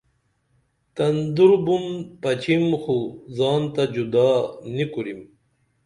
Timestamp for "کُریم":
4.93-5.21